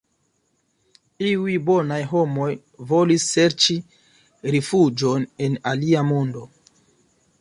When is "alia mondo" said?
5.75-6.49